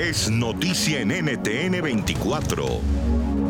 es 0.00 0.30
noticia 0.30 1.00
en 1.00 1.08
NTN 1.10 1.82
24. 1.82 2.64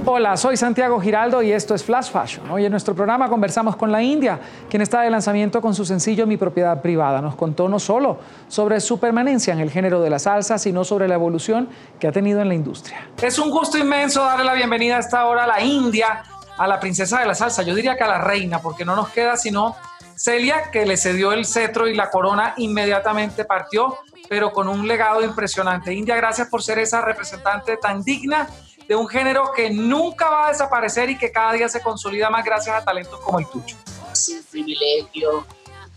Hola, 0.05 0.37
soy 0.37 0.57
Santiago 0.57 1.01
Giraldo 1.01 1.43
y 1.43 1.53
esto 1.53 1.77
es 1.77 1.85
Flash 1.85 2.11
Fashion. 2.11 2.51
Hoy 2.51 2.65
en 2.65 2.73
nuestro 2.73 2.93
programa 2.93 3.29
conversamos 3.29 3.77
con 3.77 3.93
la 3.93 4.03
India, 4.03 4.41
quien 4.69 4.83
está 4.83 5.03
de 5.03 5.11
lanzamiento 5.11 5.61
con 5.63 5.77
su 5.77 5.85
sencillo 5.85 6.27
Mi 6.27 6.37
propiedad 6.37 6.83
privada. 6.83 7.21
Nos 7.21 7.37
contó 7.37 7.69
no 7.69 7.79
solo 7.79 8.19
sobre 8.49 8.81
su 8.81 8.99
permanencia 8.99 9.53
en 9.53 9.61
el 9.61 9.71
género 9.71 10.01
de 10.01 10.11
la 10.11 10.19
salsa, 10.19 10.59
sino 10.59 10.83
sobre 10.83 11.07
la 11.07 11.15
evolución 11.15 11.69
que 12.01 12.09
ha 12.09 12.13
tenido 12.13 12.41
en 12.41 12.49
la 12.49 12.55
industria. 12.55 13.07
Es 13.23 13.39
un 13.39 13.51
gusto 13.51 13.79
inmenso 13.79 14.25
darle 14.25 14.45
la 14.45 14.55
bienvenida 14.55 14.97
a 14.97 15.01
esta 15.01 15.27
hora 15.27 15.45
a 15.45 15.47
la 15.47 15.63
India, 15.63 16.25
a 16.59 16.67
la 16.67 16.81
princesa 16.81 17.21
de 17.21 17.27
la 17.27 17.37
salsa, 17.37 17.63
yo 17.63 17.77
diría 17.77 17.97
que 17.97 18.03
a 18.03 18.09
la 18.09 18.19
reina, 18.19 18.61
porque 18.61 18.85
no 18.85 18.97
nos 18.97 19.11
queda 19.11 19.37
sino 19.37 19.77
Celia, 20.21 20.71
que 20.71 20.85
le 20.85 20.99
cedió 20.99 21.33
el 21.33 21.47
cetro 21.47 21.89
y 21.89 21.95
la 21.95 22.11
corona, 22.11 22.53
inmediatamente 22.59 23.47
partió, 23.47 23.97
pero 24.29 24.53
con 24.53 24.69
un 24.69 24.87
legado 24.87 25.23
impresionante. 25.25 25.95
India, 25.95 26.15
gracias 26.15 26.47
por 26.49 26.63
ser 26.63 26.79
esa 26.79 27.01
representante 27.01 27.79
tan 27.79 28.03
digna 28.03 28.47
de 28.87 28.97
un 28.97 29.09
género 29.09 29.51
que 29.57 29.71
nunca 29.71 30.29
va 30.29 30.49
a 30.49 30.53
desaparecer 30.53 31.09
y 31.09 31.17
que 31.17 31.33
cada 31.33 31.55
día 31.55 31.71
se 31.71 31.81
consolida 31.81 32.29
más 32.29 32.45
gracias 32.45 32.77
a 32.77 32.85
talentos 32.85 33.19
como 33.21 33.39
el 33.39 33.49
tuyo. 33.49 33.75
Es 34.13 34.29
un 34.29 34.43
privilegio 34.51 35.47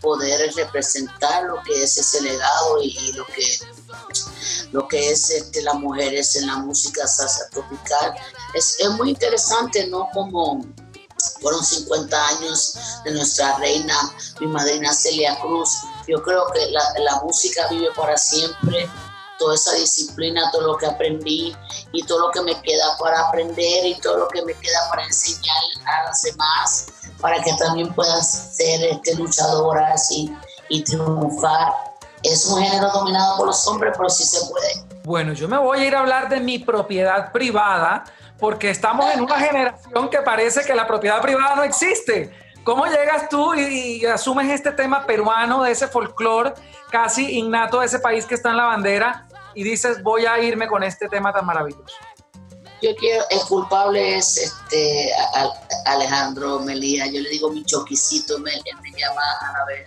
poder 0.00 0.54
representar 0.54 1.44
lo 1.44 1.62
que 1.62 1.82
es 1.82 1.98
ese 1.98 2.22
legado 2.22 2.82
y, 2.82 3.12
lo 3.12 3.26
que 3.26 3.42
lo 4.72 4.88
que 4.88 5.10
es 5.10 5.28
este, 5.28 5.60
las 5.60 5.74
mujeres 5.74 6.34
en 6.36 6.46
la 6.46 6.56
música 6.56 7.06
salsa 7.06 7.50
tropical. 7.50 8.14
Es, 8.54 8.80
es 8.80 8.88
muy 8.88 9.10
interesante, 9.10 9.86
¿no? 9.86 10.08
Como 10.14 10.64
fueron 11.40 11.64
50 11.64 12.28
años 12.28 12.76
de 13.04 13.12
nuestra 13.12 13.56
reina, 13.58 13.94
mi 14.40 14.46
madrina 14.46 14.92
Celia 14.92 15.38
Cruz. 15.40 15.70
Yo 16.06 16.22
creo 16.22 16.46
que 16.52 16.70
la, 16.70 17.20
música 17.22 17.66
vive 17.68 17.88
para 17.96 18.16
siempre 18.16 18.88
toda 19.38 19.54
esa 19.54 19.72
disciplina, 19.74 20.50
todo 20.52 20.62
lo 20.62 20.76
que 20.76 20.86
aprendí 20.86 21.56
y 21.92 22.02
todo 22.04 22.26
lo 22.26 22.30
que 22.30 22.42
me 22.42 22.60
queda 22.62 22.96
para 22.98 23.28
aprender 23.28 23.86
y 23.86 23.98
todo 24.00 24.18
lo 24.18 24.28
que 24.28 24.42
me 24.42 24.54
queda 24.54 24.78
para 24.90 25.04
enseñar 25.04 25.56
a 25.86 26.04
las 26.04 26.22
demás, 26.22 26.86
para 27.20 27.42
que 27.42 27.52
también 27.54 27.92
puedan 27.94 28.22
ser 28.22 28.82
este, 28.84 29.14
luchadoras 29.16 30.10
y, 30.10 30.36
y 30.68 30.84
triunfar. 30.84 31.72
Es 32.22 32.46
un 32.46 32.62
género 32.62 32.90
dominado 32.90 33.36
por 33.36 33.46
los 33.46 33.66
hombres, 33.66 33.94
pero 33.96 34.08
sí 34.08 34.24
se 34.24 34.46
puede. 34.46 34.84
Bueno, 35.04 35.34
yo 35.34 35.48
me 35.48 35.58
voy 35.58 35.80
a 35.80 35.84
ir 35.84 35.94
a 35.94 36.00
hablar 36.00 36.30
de 36.30 36.40
mi 36.40 36.58
propiedad 36.58 37.30
privada 37.30 38.04
porque 38.44 38.68
estamos 38.68 39.10
en 39.14 39.22
una 39.22 39.40
generación 39.40 40.10
que 40.10 40.18
parece 40.18 40.66
que 40.66 40.74
la 40.74 40.86
propiedad 40.86 41.22
privada 41.22 41.56
no 41.56 41.62
existe. 41.62 42.30
¿Cómo 42.62 42.84
llegas 42.84 43.30
tú 43.30 43.54
y, 43.54 44.04
asumes 44.04 44.50
este 44.50 44.70
tema 44.72 45.06
peruano, 45.06 45.62
de 45.62 45.72
ese 45.72 45.88
folclore 45.88 46.52
casi 46.90 47.38
innato 47.38 47.80
de 47.80 47.86
ese 47.86 48.00
país 48.00 48.26
que 48.26 48.34
está 48.34 48.50
en 48.50 48.58
la 48.58 48.64
bandera 48.64 49.26
y 49.54 49.64
dices, 49.64 50.02
voy 50.02 50.26
a 50.26 50.38
irme 50.40 50.68
con 50.68 50.82
este 50.82 51.08
tema 51.08 51.32
tan 51.32 51.46
maravilloso? 51.46 51.96
Yo 52.82 52.94
quiero, 52.96 53.24
el 53.30 53.40
culpable 53.48 54.18
es 54.18 54.36
este 54.36 55.10
Alejandro 55.86 56.58
Melía, 56.58 57.06
yo 57.06 57.22
le 57.22 57.30
digo 57.30 57.50
mi 57.50 57.64
choquicito, 57.64 58.38
me, 58.40 58.52
él 58.52 58.76
me 58.82 58.90
llama 58.90 59.22
Anabel. 59.40 59.86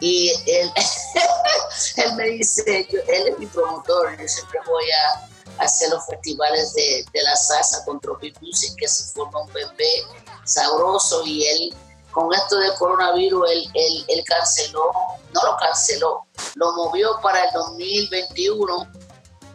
Y 0.00 0.30
él, 0.46 0.72
él 1.96 2.14
me 2.14 2.24
dice, 2.24 2.88
él 2.90 3.28
es 3.28 3.38
mi 3.38 3.44
promotor, 3.44 4.18
yo 4.18 4.26
siempre 4.26 4.60
voy 4.64 4.84
a, 4.92 5.28
hacer 5.58 5.90
los 5.90 6.04
festivales 6.06 6.74
de, 6.74 7.04
la 7.12 7.36
salsa 7.36 7.84
con 7.84 8.00
Tropic 8.00 8.40
Music, 8.40 8.74
que 8.76 8.88
se 8.88 9.04
forma 9.12 9.40
un 9.40 9.52
bebé 9.52 10.04
sabroso 10.44 11.22
y 11.24 11.44
él, 11.46 11.74
con 12.10 12.32
esto 12.34 12.58
del 12.58 12.74
coronavirus, 12.74 13.50
él, 13.50 14.04
él, 14.08 14.24
canceló, 14.26 14.90
no 15.32 15.42
lo 15.42 15.56
canceló, 15.56 16.26
lo 16.56 16.72
movió 16.72 17.18
para 17.22 17.44
el 17.44 17.52
2021 17.54 18.86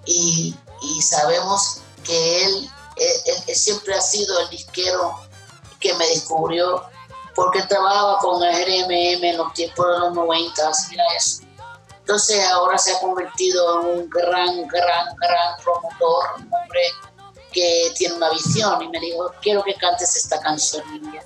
y, 0.05 0.55
y 0.81 1.01
sabemos 1.01 1.81
que 2.03 2.45
él, 2.45 2.69
él, 3.47 3.55
siempre 3.55 3.93
ha 3.93 4.01
sido 4.01 4.39
el 4.39 4.49
disquero 4.49 5.19
que 5.79 5.93
me 5.95 6.07
descubrió 6.07 6.83
porque 7.35 7.61
trabajaba 7.63 8.17
con 8.19 8.41
el 8.43 8.51
RMM 8.51 9.23
en 9.23 9.37
los 9.37 9.53
tiempos 9.53 9.85
de 9.85 9.99
los 9.99 10.13
90, 10.13 10.71
mira 10.89 11.03
eso 11.15 11.46
entonces 12.07 12.41
ahora 12.45 12.77
se 12.77 12.95
ha 12.95 13.01
convertido 13.01 13.81
en 13.81 13.99
un 13.99 14.09
gran, 14.09 14.65
gran, 14.67 15.15
gran 15.17 15.57
promotor, 15.61 16.25
un 16.37 16.43
hombre 16.53 16.81
que 17.51 17.91
tiene 17.97 18.15
una 18.15 18.29
visión 18.29 18.81
y 18.81 18.87
me 18.87 18.97
dijo, 19.01 19.29
quiero 19.41 19.61
que 19.61 19.73
cantes 19.73 20.15
esta 20.15 20.39
canción, 20.39 20.89
niña. 20.89 21.21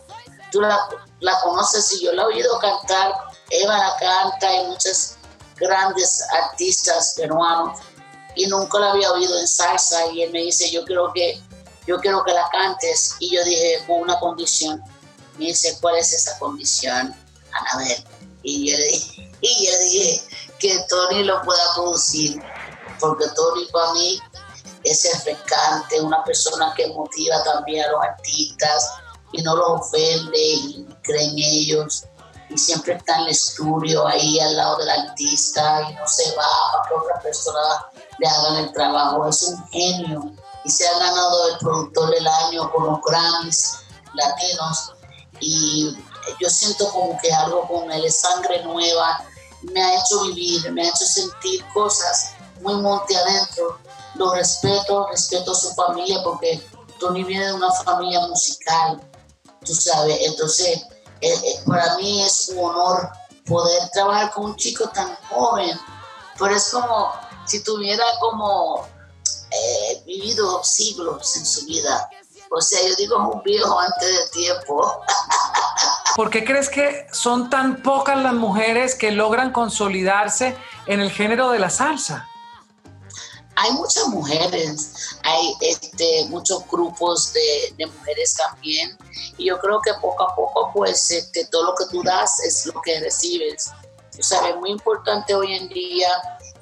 Tú 0.52 0.60
la, 0.60 0.90
la 1.20 1.40
conoces 1.42 1.94
y 1.94 2.06
yo 2.06 2.14
la 2.14 2.24
he 2.24 2.26
oído 2.26 2.58
cantar, 2.58 3.14
Eva 3.52 3.78
la 3.78 3.96
canta 4.00 4.56
y 4.56 4.66
muchos 4.70 5.18
grandes 5.56 6.24
artistas 6.32 7.14
peruanos 7.16 7.78
y 8.34 8.48
nunca 8.48 8.80
la 8.80 8.90
había 8.90 9.12
oído 9.12 9.38
en 9.38 9.48
salsa 9.48 10.08
y 10.08 10.24
él 10.24 10.32
me 10.32 10.40
dice, 10.40 10.72
yo 10.72 10.84
quiero 10.86 11.14
que, 11.14 11.40
yo 11.86 12.00
quiero 12.00 12.24
que 12.24 12.34
la 12.34 12.50
cantes 12.52 13.18
y 13.20 13.36
yo 13.36 13.44
dije, 13.44 13.84
con 13.86 13.98
una 14.02 14.20
condición. 14.20 14.82
Me 15.38 15.46
dice, 15.46 15.78
¿cuál 15.80 15.98
es 15.98 16.12
esa 16.12 16.40
condición? 16.40 17.16
Anabel. 17.52 18.04
Y 18.42 18.72
yo 18.72 18.78
le 18.80 18.86
dije, 18.86 19.32
y 19.42 19.68
yo 19.68 19.80
dije 19.84 20.31
que 20.62 20.80
Tony 20.88 21.24
lo 21.24 21.42
pueda 21.42 21.74
producir, 21.74 22.42
porque 23.00 23.26
Tony 23.36 23.66
para 23.74 23.94
mí 23.94 24.22
es 24.84 25.10
refrescante, 25.12 26.00
una 26.00 26.24
persona 26.24 26.74
que 26.76 26.88
motiva 26.88 27.44
también 27.44 27.86
a 27.86 27.92
los 27.92 28.04
artistas 28.04 28.94
y 29.34 29.42
no 29.42 29.56
los 29.56 29.82
ofende 29.82 30.38
y 30.38 30.88
creen 31.04 31.34
ellos 31.38 32.06
y 32.50 32.58
siempre 32.58 32.94
está 32.94 33.16
en 33.16 33.22
el 33.22 33.28
estudio 33.30 34.06
ahí 34.06 34.40
al 34.40 34.58
lado 34.58 34.78
del 34.78 34.90
artista 34.90 35.88
y 35.90 35.94
no 35.96 36.08
se 36.08 36.36
va 36.36 36.46
para 36.74 36.88
que 36.88 36.94
otra 36.96 37.22
persona 37.22 37.86
le 38.20 38.28
hagan 38.28 38.56
el 38.58 38.74
trabajo. 38.74 39.28
Es 39.28 39.44
un 39.44 39.68
genio 39.70 40.34
y 40.66 40.70
se 40.70 40.88
ha 40.88 41.00
ganado 41.00 41.48
el 41.50 41.58
productor 41.60 42.10
del 42.12 42.28
año 42.28 42.72
con 42.72 42.86
los 42.88 43.00
Grammys 43.02 43.78
latinos 44.14 44.94
y 45.40 45.98
yo 46.40 46.50
siento 46.50 46.90
como 46.92 47.18
que 47.20 47.32
algo 47.34 47.68
con 47.68 47.90
él 47.92 48.06
es 48.06 48.20
sangre 48.20 48.64
nueva 48.64 49.26
me 49.64 49.82
ha 49.82 50.00
hecho 50.00 50.24
vivir, 50.24 50.72
me 50.72 50.84
ha 50.84 50.90
hecho 50.90 51.06
sentir 51.06 51.64
cosas 51.74 52.34
muy 52.62 52.76
monte 52.76 53.16
adentro. 53.16 53.80
Lo 54.16 54.34
respeto, 54.34 55.08
respeto 55.08 55.52
a 55.52 55.56
su 55.56 55.74
familia 55.74 56.22
porque 56.24 56.62
Tony 57.00 57.24
viene 57.24 57.46
de 57.48 57.54
una 57.54 57.72
familia 57.72 58.20
musical, 58.28 59.02
tú 59.66 59.74
sabes. 59.74 60.18
Entonces, 60.22 60.82
eh, 61.22 61.34
eh, 61.34 61.60
para 61.66 61.96
mí 61.98 62.22
es 62.22 62.50
un 62.50 62.66
honor 62.66 63.10
poder 63.46 63.90
trabajar 63.94 64.32
con 64.32 64.46
un 64.46 64.56
chico 64.56 64.90
tan 64.90 65.16
joven, 65.30 65.80
pero 66.38 66.56
es 66.56 66.70
como 66.70 67.12
si 67.46 67.64
tuviera 67.64 68.04
como 68.20 68.86
eh, 69.52 70.04
vivido 70.06 70.64
siglos 70.64 71.36
en 71.36 71.46
su 71.46 71.66
vida. 71.66 72.10
O 72.50 72.62
sea, 72.62 72.80
yo 72.88 72.96
digo 72.96 73.18
un 73.18 73.42
viejo 73.44 73.80
antes 73.80 74.18
del 74.18 74.32
tiempo. 74.32 75.02
¿Por 76.16 76.30
qué 76.30 76.44
crees 76.44 76.70
que 76.70 77.08
son 77.12 77.50
tan 77.50 77.82
pocas 77.82 78.22
las 78.22 78.34
mujeres 78.34 78.96
que 78.96 79.12
logran 79.12 79.52
consolidarse 79.52 80.56
en 80.86 81.00
el 81.00 81.12
género 81.12 81.50
de 81.52 81.60
la 81.60 81.70
salsa? 81.70 82.28
Hay 83.56 83.72
muchas 83.74 84.08
mujeres, 84.08 85.20
hay 85.24 85.56
este, 85.62 86.26
muchos 86.30 86.68
grupos 86.70 87.34
de, 87.34 87.86
mujeres 87.86 88.36
también, 88.36 88.98
y 89.38 89.46
yo 89.46 89.60
creo 89.60 89.80
que 89.82 89.94
poco 90.02 90.24
a 90.24 90.36
poco, 90.36 90.72
pues, 90.74 91.12
este, 91.12 91.46
todo 91.46 91.64
lo 91.64 91.76
que 91.76 91.86
tú 91.92 92.02
das 92.04 92.40
es 92.40 92.66
lo 92.66 92.82
que 92.82 93.00
recibes. 93.00 93.72
O 94.18 94.24
sea, 94.24 94.50
es 94.50 94.56
muy 94.58 94.72
importante 94.72 95.36
hoy 95.36 95.54
en 95.54 95.70
día 95.70 96.10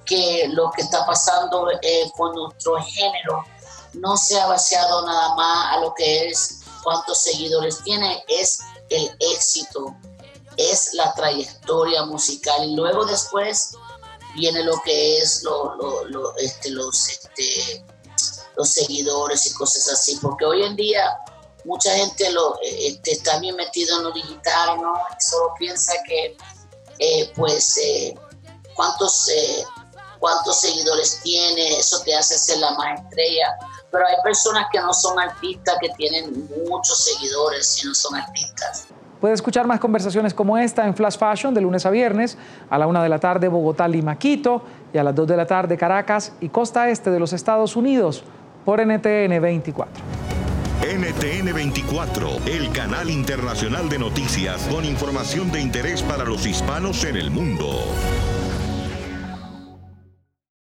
que 0.06 0.48
lo 0.52 0.72
que 0.72 0.82
está 0.82 1.06
pasando 1.06 1.70
eh, 1.82 2.12
con 2.18 2.34
nuestro 2.34 2.76
género 2.82 3.46
no 3.94 4.18
sea 4.18 4.48
vaciado 4.48 5.06
nada 5.06 5.36
más 5.36 5.74
a 5.74 5.80
lo 5.80 5.94
que 5.94 6.28
es 6.28 6.62
cuántos 6.84 7.22
seguidores 7.24 7.82
tiene, 7.84 8.24
es 8.28 8.60
el 8.90 9.16
éxito, 9.20 9.96
es 10.58 10.94
la 10.94 11.14
trayectoria 11.14 12.06
musical 12.06 12.66
y 12.66 12.76
luego 12.76 13.06
después 13.06 13.72
viene 14.36 14.64
lo 14.64 14.80
que 14.84 15.18
es 15.20 15.44
lo, 15.44 16.36
este, 16.38 16.72
los, 16.72 17.08
este, 17.08 17.86
los 18.58 18.70
seguidores 18.70 19.46
y 19.46 19.54
cosas 19.54 19.88
así, 19.90 20.18
porque 20.22 20.46
hoy 20.46 20.64
en 20.64 20.76
día 20.76 21.18
mucha 21.66 21.94
gente 21.96 22.30
lo, 22.32 22.60
este, 22.62 23.12
está 23.12 23.40
bien 23.40 23.56
metido 23.56 23.98
en 23.98 24.04
lo 24.04 24.12
digital, 24.12 24.82
¿no? 24.82 24.94
solo 25.20 25.54
piensa 25.58 25.94
que, 26.06 26.38
eh, 27.00 27.32
pues, 27.36 27.78
eh, 27.78 28.16
cuántos, 28.76 29.30
eh, 29.30 29.64
cuántos 30.20 30.60
seguidores 30.60 31.22
tiene, 31.22 31.80
eso 31.80 32.02
te 32.02 32.16
hace 32.16 32.38
ser 32.38 32.58
la 32.60 32.72
más 32.72 33.02
estrella, 33.02 33.58
pero 33.92 34.06
hay 34.06 34.16
personas 34.24 34.68
que 34.72 34.80
no 34.80 34.94
son 34.94 35.20
artistas, 35.20 35.76
que 35.82 35.90
tienen 35.90 36.50
muchos 36.68 37.04
seguidores 37.04 37.84
y 37.84 37.88
no 37.88 37.94
son 37.94 38.16
artistas. 38.16 38.88
Puede 39.20 39.34
escuchar 39.34 39.68
más 39.68 39.80
conversaciones 39.80 40.34
como 40.34 40.58
esta 40.58 40.86
en 40.88 40.96
Flash 40.96 41.18
Fashion 41.18 41.54
de 41.54 41.60
lunes 41.60 41.86
a 41.86 41.90
viernes 41.90 42.38
a 42.70 42.78
la 42.78 42.88
una 42.88 43.04
de 43.04 43.10
la 43.10 43.20
tarde 43.20 43.50
Bogotá, 43.50 43.88
Lima, 43.88 44.18
Quito 44.18 44.64
y 44.94 44.98
a 44.98 45.04
las 45.04 45.14
2 45.14 45.28
de 45.28 45.38
la 45.38 45.46
tarde 45.46 45.78
Caracas 45.78 46.32
y 46.40 46.50
costa 46.50 46.90
este 46.90 47.12
de 47.12 47.20
los 47.20 47.34
Estados 47.34 47.76
Unidos 47.76 48.24
por 48.64 48.80
NTN 48.80 49.42
24. 49.42 50.04
NTN 50.82 51.54
24, 51.54 52.30
el 52.46 52.72
canal 52.72 53.10
internacional 53.10 53.90
de 53.90 54.00
noticias 54.00 54.62
con 54.72 54.86
información 54.86 55.52
de 55.52 55.60
interés 55.60 56.02
para 56.02 56.24
los 56.24 56.46
hispanos 56.46 57.04
en 57.04 57.18
el 57.18 57.30
mundo. 57.30 57.68